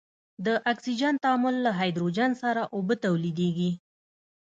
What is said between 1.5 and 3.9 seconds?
له هایدروجن سره اوبه تولیدیږي.